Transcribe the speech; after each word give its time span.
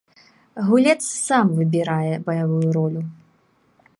Гулец 0.69 1.01
сам 1.27 1.45
выбірае 1.59 2.15
баявую 2.29 2.69
ролю. 2.81 3.01